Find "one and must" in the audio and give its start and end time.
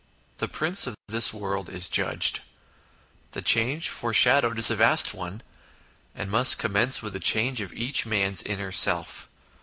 5.13-6.57